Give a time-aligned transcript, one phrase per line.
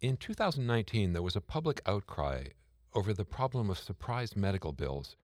[0.00, 2.44] In 2019, there was a public outcry
[2.94, 5.16] over the problem of surprise medical bills,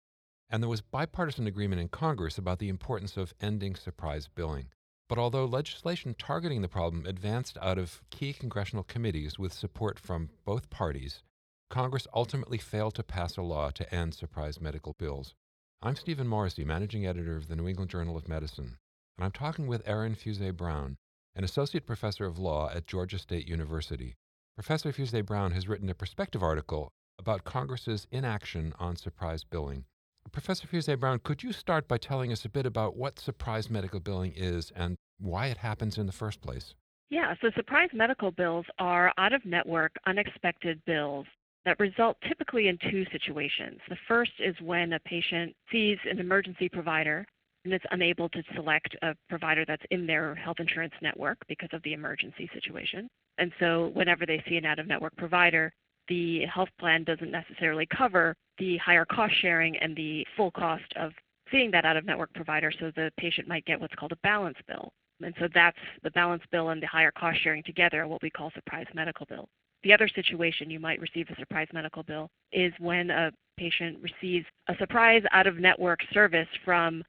[0.51, 4.71] and there was bipartisan agreement in Congress about the importance of ending surprise billing.
[5.09, 10.31] But although legislation targeting the problem advanced out of key congressional committees with support from
[10.45, 11.23] both parties,
[11.71, 15.37] Congress ultimately failed to pass a law to end surprise medical bills.
[15.83, 18.79] I'm Stephen Morrissey, managing editor of the New England Journal of Medicine,
[19.17, 20.97] and I'm talking with Erin Fuse Brown,
[21.37, 24.17] an associate professor of law at Georgia State University.
[24.57, 29.85] Professor Fuse Brown has written a perspective article about Congress's inaction on surprise billing.
[30.31, 33.99] Professor Fuse Brown, could you start by telling us a bit about what surprise medical
[33.99, 36.73] billing is and why it happens in the first place?
[37.11, 41.27] Yeah, so surprise medical bills are out of network, unexpected bills
[41.65, 43.81] that result typically in two situations.
[43.89, 47.27] The first is when a patient sees an emergency provider
[47.65, 51.83] and is unable to select a provider that's in their health insurance network because of
[51.83, 53.09] the emergency situation.
[53.39, 55.73] And so whenever they see an out of network provider,
[56.09, 61.13] the health plan doesn't necessarily cover the higher cost sharing and the full cost of
[61.51, 64.59] seeing that out of network provider, so the patient might get what's called a balance
[64.67, 64.93] bill.
[65.23, 68.51] And so that's the balance bill and the higher cost sharing together, what we call
[68.55, 69.49] surprise medical bill.
[69.83, 74.47] The other situation you might receive a surprise medical bill is when a patient receives
[74.69, 77.03] a surprise out of network service from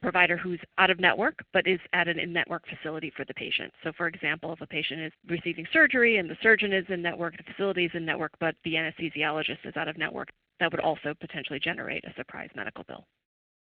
[0.00, 3.72] provider who's out of network but is at an in network facility for the patient.
[3.82, 7.36] So, for example, if a patient is receiving surgery and the surgeon is in network,
[7.36, 10.28] the facility is in network, but the anesthesiologist is out of network,
[10.60, 13.04] that would also potentially generate a surprise medical bill.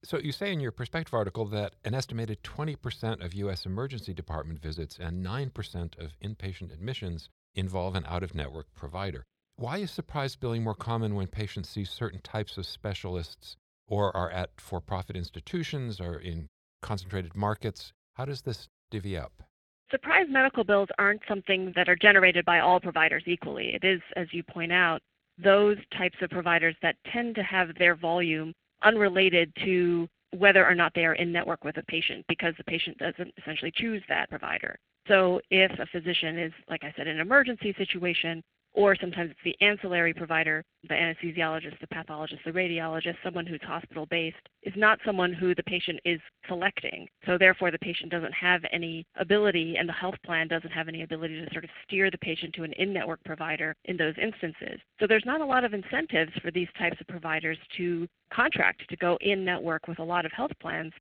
[0.04, 3.66] So, you say in your perspective article that an estimated 20% of U.S.
[3.66, 9.24] emergency department visits and 9% of inpatient admissions involve an out of network provider.
[9.56, 13.56] Why is surprise billing more common when patients see certain types of specialists
[13.88, 16.48] or are at for profit institutions or in
[16.82, 17.92] concentrated markets?
[18.14, 19.42] How does this divvy up?
[19.90, 23.74] Surprise medical bills aren't something that are generated by all providers equally.
[23.74, 25.00] It is, as you point out,
[25.38, 30.92] those types of providers that tend to have their volume unrelated to whether or not
[30.94, 34.76] they are in network with a patient because the patient doesn't essentially choose that provider.
[35.08, 38.42] So if a physician is, like I said, in an emergency situation,
[38.76, 44.06] or sometimes it's the ancillary provider, the anesthesiologist, the pathologist, the radiologist, someone who's hospital
[44.10, 47.08] based, is not someone who the patient is selecting.
[47.24, 51.02] So therefore, the patient doesn't have any ability, and the health plan doesn't have any
[51.02, 54.78] ability to sort of steer the patient to an in network provider in those instances.
[55.00, 58.96] So there's not a lot of incentives for these types of providers to contract to
[58.96, 60.92] go in network with a lot of health plans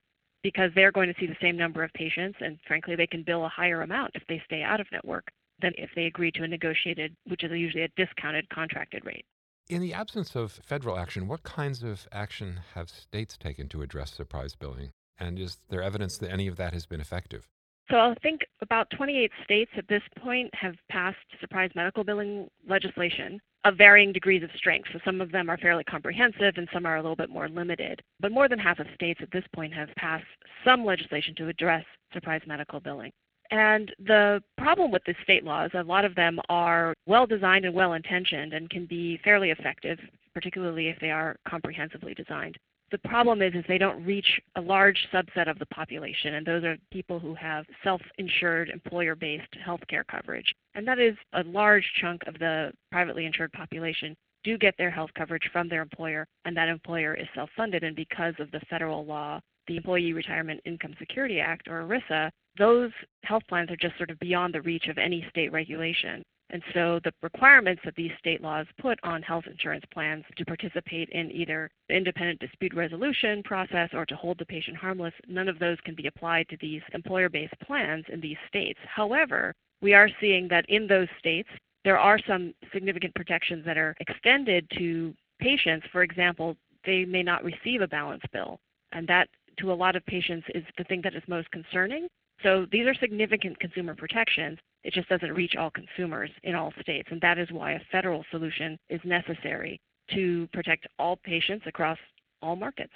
[0.44, 3.46] because they're going to see the same number of patients, and frankly, they can bill
[3.46, 5.26] a higher amount if they stay out of network
[5.62, 9.26] than if they agree to a negotiated, which is usually a discounted contracted rate.
[9.68, 14.14] In the absence of federal action, what kinds of action have states taken to address
[14.14, 14.92] surprise billing?
[15.20, 17.48] And is there evidence that any of that has been effective?
[17.90, 23.40] So I think about 28 states at this point have passed surprise medical billing legislation
[23.64, 24.90] of varying degrees of strength.
[24.92, 28.02] So some of them are fairly comprehensive and some are a little bit more limited.
[28.20, 30.26] But more than half of states at this point have passed
[30.64, 33.12] some legislation to address surprise medical billing.
[33.52, 37.74] And the problem with the state laws, a lot of them are well designed and
[37.74, 40.00] well intentioned and can be fairly effective,
[40.34, 42.58] particularly if they are comprehensively designed.
[42.92, 46.64] The problem is, is they don't reach a large subset of the population, and those
[46.64, 50.54] are people who have self-insured, employer-based healthcare coverage.
[50.76, 55.10] And that is a large chunk of the privately insured population do get their health
[55.18, 57.84] coverage from their employer, and that employer is self-funded.
[57.84, 62.92] And because of the federal law, the Employee Retirement Income Security Act, or ERISA, those
[63.24, 66.24] health plans are just sort of beyond the reach of any state regulation.
[66.52, 71.10] And so the requirements that these state laws put on health insurance plans to participate
[71.10, 75.58] in either the independent dispute resolution process or to hold the patient harmless, none of
[75.58, 78.80] those can be applied to these employer based plans in these states.
[78.86, 81.50] However, we are seeing that in those states,
[81.84, 85.86] there are some significant protections that are extended to patients.
[85.92, 86.56] For example,
[86.86, 88.60] they may not receive a balance bill.
[88.92, 92.08] And that, to a lot of patients, is the thing that is most concerning
[92.44, 94.60] so these are significant consumer protections.
[94.84, 97.08] It just doesn't reach all consumers in all states.
[97.12, 99.80] And that is why a federal solution is necessary
[100.14, 101.98] to protect all patients across
[102.42, 102.94] all markets.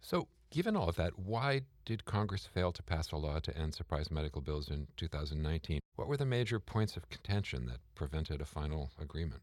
[0.00, 3.74] So, given all of that, why did Congress fail to pass a law to end
[3.74, 5.80] surprise medical bills in 2019?
[5.96, 9.42] What were the major points of contention that prevented a final agreement?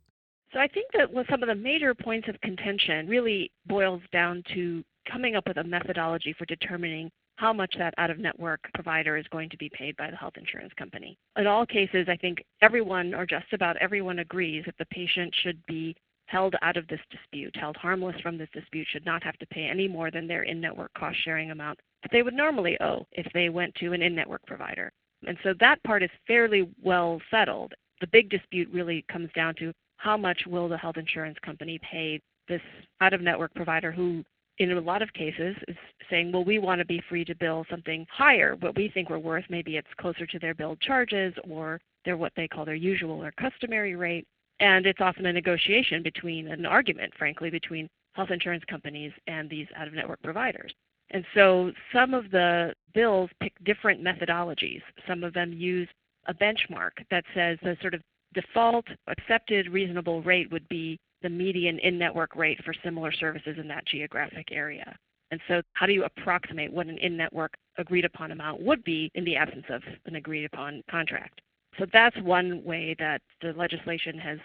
[0.54, 4.84] So, I think that some of the major points of contention really boils down to
[5.12, 7.10] coming up with a methodology for determining
[7.42, 10.36] how much that out of network provider is going to be paid by the health
[10.38, 11.18] insurance company.
[11.38, 15.58] In all cases, I think everyone or just about everyone agrees that the patient should
[15.66, 15.96] be
[16.28, 19.64] held out of this dispute, held harmless from this dispute, should not have to pay
[19.64, 23.26] any more than their in network cost sharing amount that they would normally owe if
[23.34, 24.92] they went to an in network provider.
[25.26, 27.74] And so that part is fairly well settled.
[28.02, 32.22] the big dispute really comes down to how much will the health insurance company pay
[32.48, 32.62] this
[33.02, 34.24] out of network provider who
[34.70, 35.76] in a lot of cases is
[36.10, 39.18] saying, well, we want to be free to bill something higher, what we think we're
[39.18, 39.46] worth.
[39.50, 43.32] Maybe it's closer to their billed charges or they're what they call their usual or
[43.32, 44.26] customary rate.
[44.60, 49.68] And it's often a negotiation between an argument, frankly, between health insurance companies and these
[49.76, 50.74] out of network providers.
[51.10, 54.82] And so some of the bills pick different methodologies.
[55.08, 55.90] Some of them use
[56.28, 58.02] a benchmark that says the sort of
[58.34, 63.68] default accepted reasonable rate would be the median in network rate for similar services in
[63.68, 64.96] that geographic area.
[65.32, 69.10] And so, how do you approximate what an in network agreed upon amount would be
[69.16, 71.40] in the absence of an agreed upon contract?
[71.80, 74.40] So, that's one way that the legislation has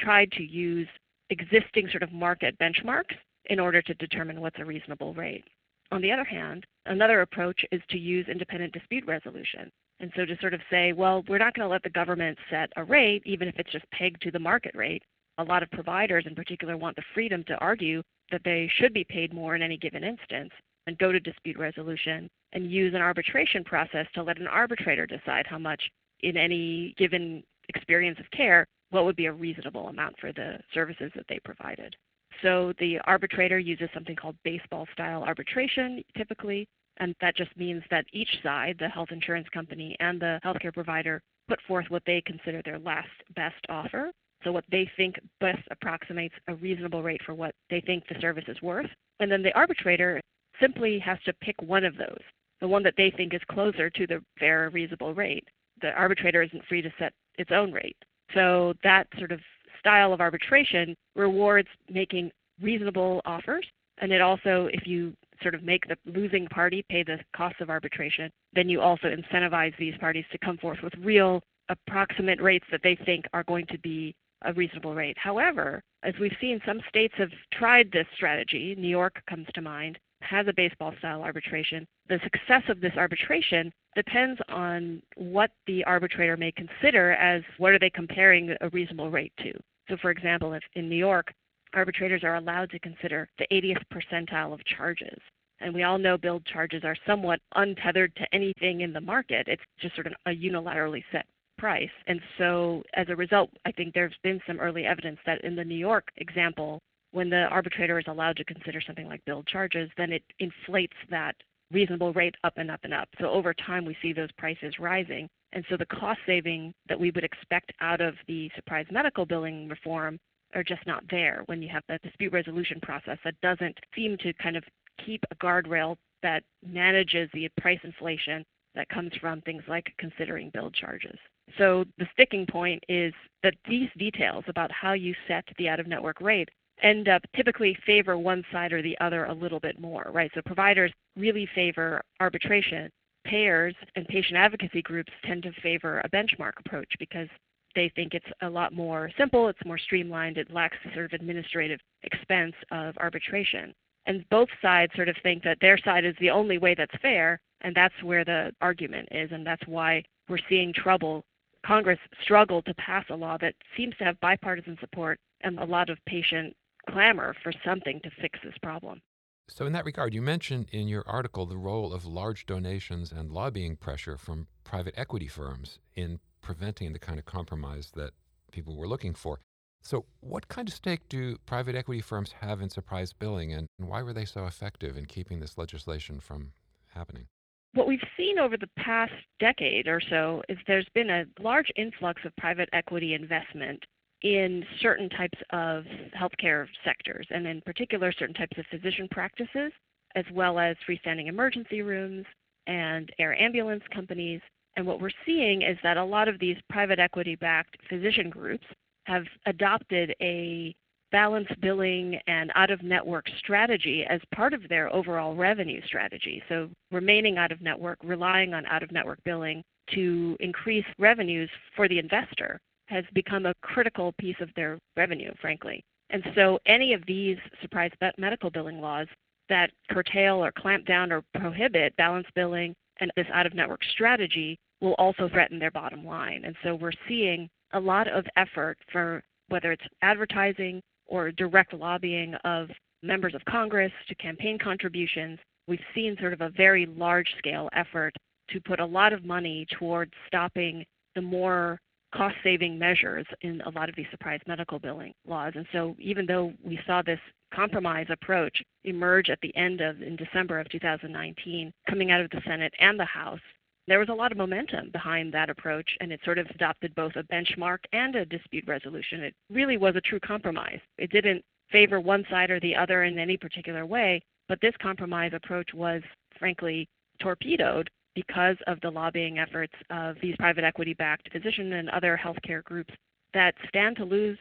[0.00, 0.88] tried to use
[1.30, 3.16] existing sort of market benchmarks
[3.46, 5.44] in order to determine what's a reasonable rate.
[5.90, 9.70] On the other hand, another approach is to use independent dispute resolution.
[10.00, 12.70] And so to sort of say, well, we're not going to let the government set
[12.76, 15.02] a rate, even if it's just pegged to the market rate.
[15.38, 19.04] A lot of providers in particular want the freedom to argue that they should be
[19.04, 20.50] paid more in any given instance
[20.86, 25.46] and go to dispute resolution and use an arbitration process to let an arbitrator decide
[25.46, 25.82] how much
[26.20, 31.10] in any given experience of care what would be a reasonable amount for the services
[31.14, 31.96] that they provided.
[32.42, 36.66] So the arbitrator uses something called baseball style arbitration typically,
[36.98, 41.22] and that just means that each side, the health insurance company and the healthcare provider,
[41.48, 44.10] put forth what they consider their last best offer.
[44.44, 48.44] So what they think best approximates a reasonable rate for what they think the service
[48.48, 48.90] is worth.
[49.20, 50.20] And then the arbitrator
[50.60, 52.20] simply has to pick one of those,
[52.60, 55.46] the one that they think is closer to the fair, reasonable rate.
[55.80, 57.96] The arbitrator isn't free to set its own rate.
[58.34, 59.40] So that sort of
[59.78, 62.30] style of arbitration rewards making
[62.60, 63.66] reasonable offers.
[63.98, 67.68] And it also, if you sort of make the losing party pay the cost of
[67.70, 72.80] arbitration, then you also incentivize these parties to come forth with real approximate rates that
[72.82, 75.16] they think are going to be a reasonable rate.
[75.18, 78.74] However, as we've seen, some states have tried this strategy.
[78.76, 81.86] New York comes to mind, has a baseball style arbitration.
[82.08, 87.78] The success of this arbitration depends on what the arbitrator may consider as what are
[87.78, 89.52] they comparing a reasonable rate to.
[89.88, 91.32] So, for example, if in New York,
[91.74, 95.18] arbitrators are allowed to consider the 80th percentile of charges.
[95.60, 99.46] And we all know billed charges are somewhat untethered to anything in the market.
[99.48, 101.26] It's just sort of a unilaterally set
[101.62, 101.88] price.
[102.08, 105.62] And so, as a result, I think there's been some early evidence that in the
[105.64, 106.80] New York example,
[107.12, 111.36] when the arbitrator is allowed to consider something like billed charges, then it inflates that
[111.70, 113.08] reasonable rate up and up and up.
[113.20, 115.28] So over time, we see those prices rising.
[115.52, 119.68] And so the cost saving that we would expect out of the surprise medical billing
[119.68, 120.18] reform
[120.56, 124.32] are just not there when you have the dispute resolution process that doesn't seem to
[124.42, 124.64] kind of
[125.06, 125.94] keep a guardrail
[126.24, 128.44] that manages the price inflation
[128.74, 131.18] that comes from things like considering billed charges.
[131.58, 133.12] So the sticking point is
[133.42, 136.48] that these details about how you set the out of network rate
[136.82, 140.30] end up typically favor one side or the other a little bit more, right?
[140.34, 142.90] So providers really favor arbitration.
[143.24, 147.28] Payers and patient advocacy groups tend to favor a benchmark approach because
[147.74, 151.12] they think it's a lot more simple, it's more streamlined, it lacks the sort of
[151.12, 153.72] administrative expense of arbitration.
[154.06, 157.40] And both sides sort of think that their side is the only way that's fair,
[157.60, 161.24] and that's where the argument is, and that's why we're seeing trouble.
[161.64, 165.90] Congress struggled to pass a law that seems to have bipartisan support and a lot
[165.90, 166.56] of patient
[166.88, 169.00] clamor for something to fix this problem.
[169.48, 173.30] So, in that regard, you mentioned in your article the role of large donations and
[173.30, 178.12] lobbying pressure from private equity firms in preventing the kind of compromise that
[178.50, 179.40] people were looking for.
[179.82, 184.02] So, what kind of stake do private equity firms have in surprise billing, and why
[184.02, 186.52] were they so effective in keeping this legislation from
[186.94, 187.26] happening?
[187.74, 192.20] What we've seen over the past decade or so is there's been a large influx
[192.24, 193.82] of private equity investment
[194.22, 195.84] in certain types of
[196.16, 199.72] healthcare sectors, and in particular, certain types of physician practices,
[200.14, 202.26] as well as freestanding emergency rooms
[202.66, 204.40] and air ambulance companies.
[204.76, 208.66] And what we're seeing is that a lot of these private equity backed physician groups
[209.04, 210.74] have adopted a
[211.12, 216.42] balanced billing and out of network strategy as part of their overall revenue strategy.
[216.48, 219.62] So, remaining out of network, relying on out of network billing
[219.94, 225.82] to increase revenues for the investor has become a critical piece of their revenue, frankly.
[226.10, 229.06] And so any of these surprise medical billing laws
[229.48, 234.58] that curtail or clamp down or prohibit balance billing and this out of network strategy
[234.80, 236.42] will also threaten their bottom line.
[236.44, 242.34] And so we're seeing a lot of effort for whether it's advertising or direct lobbying
[242.44, 242.70] of
[243.02, 245.38] members of Congress to campaign contributions.
[245.68, 248.14] We've seen sort of a very large scale effort
[248.48, 251.78] to put a lot of money towards stopping the more
[252.14, 255.52] cost saving measures in a lot of these surprise medical billing laws.
[255.54, 257.20] And so even though we saw this
[257.54, 262.40] compromise approach emerge at the end of in December of 2019 coming out of the
[262.46, 263.40] Senate and the House,
[263.88, 267.12] there was a lot of momentum behind that approach and it sort of adopted both
[267.16, 269.22] a benchmark and a dispute resolution.
[269.22, 270.80] It really was a true compromise.
[270.98, 275.32] It didn't favor one side or the other in any particular way, but this compromise
[275.34, 276.02] approach was
[276.38, 276.88] frankly
[277.20, 282.62] torpedoed because of the lobbying efforts of these private equity backed physician and other healthcare
[282.62, 282.92] groups
[283.32, 284.38] that stand to lose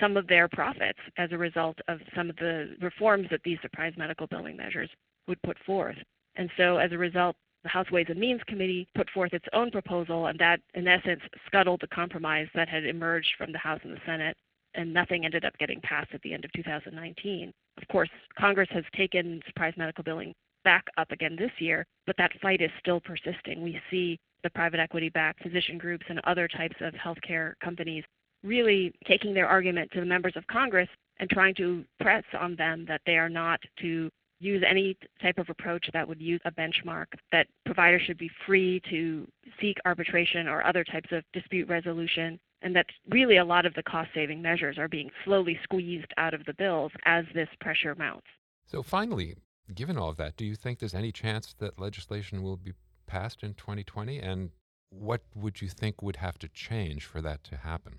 [0.00, 3.92] some of their profits as a result of some of the reforms that these surprise
[3.96, 4.88] medical billing measures
[5.26, 5.96] would put forth.
[6.36, 9.70] And so as a result, the House Ways and Means Committee put forth its own
[9.70, 13.92] proposal, and that, in essence, scuttled the compromise that had emerged from the House and
[13.92, 14.36] the Senate,
[14.74, 17.52] and nothing ended up getting passed at the end of 2019.
[17.76, 22.32] Of course, Congress has taken surprise medical billing back up again this year, but that
[22.40, 23.62] fight is still persisting.
[23.62, 28.04] We see the private equity backed physician groups and other types of healthcare companies
[28.42, 30.88] really taking their argument to the members of Congress
[31.18, 35.48] and trying to press on them that they are not to use any type of
[35.48, 39.28] approach that would use a benchmark, that providers should be free to
[39.60, 43.82] seek arbitration or other types of dispute resolution, and that really a lot of the
[43.82, 48.26] cost saving measures are being slowly squeezed out of the bills as this pressure mounts.
[48.66, 49.36] So, finally,
[49.74, 52.72] given all of that, do you think there's any chance that legislation will be
[53.06, 54.18] passed in 2020?
[54.18, 54.50] And
[54.90, 57.98] what would you think would have to change for that to happen?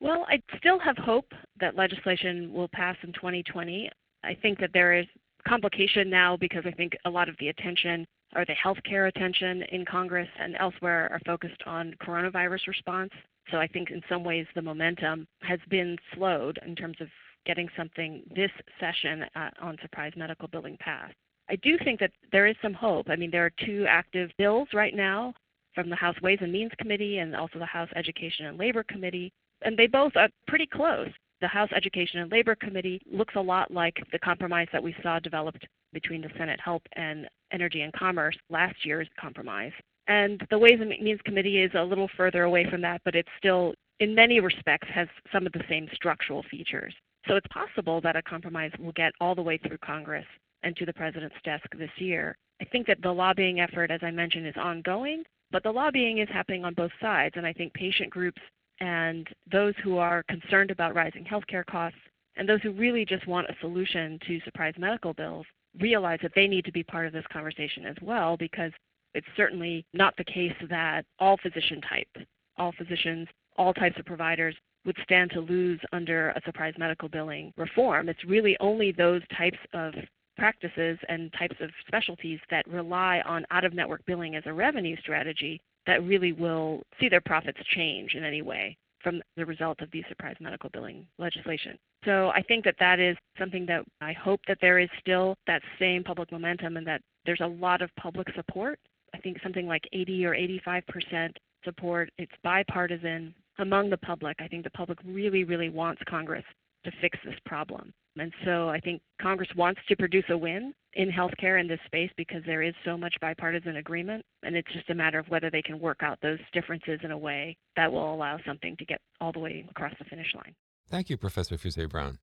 [0.00, 3.90] Well, I still have hope that legislation will pass in 2020.
[4.24, 5.06] I think that there is
[5.46, 9.84] complication now because I think a lot of the attention or the healthcare attention in
[9.84, 13.10] Congress and elsewhere are focused on coronavirus response.
[13.50, 17.08] So I think in some ways the momentum has been slowed in terms of
[17.46, 21.14] getting something this session uh, on surprise medical billing passed.
[21.48, 23.06] I do think that there is some hope.
[23.10, 25.34] I mean, there are two active bills right now
[25.74, 29.32] from the House Ways and Means Committee and also the House Education and Labor Committee,
[29.62, 31.08] and they both are pretty close.
[31.40, 35.18] The House Education and Labor Committee looks a lot like the compromise that we saw
[35.18, 39.72] developed between the Senate Help and Energy and Commerce last year's compromise.
[40.06, 43.26] And the Ways and Means Committee is a little further away from that, but it
[43.38, 46.94] still, in many respects, has some of the same structural features.
[47.26, 50.26] So it's possible that a compromise will get all the way through Congress
[50.62, 52.36] and to the president's desk this year.
[52.60, 56.28] I think that the lobbying effort, as I mentioned, is ongoing, but the lobbying is
[56.30, 57.34] happening on both sides.
[57.36, 58.40] And I think patient groups
[58.80, 61.98] and those who are concerned about rising healthcare costs
[62.36, 65.46] and those who really just want a solution to surprise medical bills
[65.78, 68.72] realize that they need to be part of this conversation as well because
[69.14, 74.54] it's certainly not the case that all physician type, all physicians, all types of providers
[74.84, 78.08] would stand to lose under a surprise medical billing reform.
[78.08, 79.92] It's really only those types of
[80.38, 84.96] practices and types of specialties that rely on out of network billing as a revenue
[85.00, 85.60] strategy
[85.90, 90.04] that really will see their profits change in any way from the result of the
[90.08, 91.76] surprise medical billing legislation.
[92.04, 95.62] So I think that that is something that I hope that there is still that
[95.80, 98.78] same public momentum and that there's a lot of public support.
[99.14, 102.10] I think something like 80 or 85 percent support.
[102.18, 104.36] It's bipartisan among the public.
[104.38, 106.44] I think the public really, really wants Congress
[106.84, 107.92] to fix this problem.
[108.16, 112.10] And so I think Congress wants to produce a win in healthcare in this space
[112.16, 114.24] because there is so much bipartisan agreement.
[114.42, 117.18] And it's just a matter of whether they can work out those differences in a
[117.18, 120.54] way that will allow something to get all the way across the finish line.
[120.88, 122.18] Thank you, Professor Fuse Brown.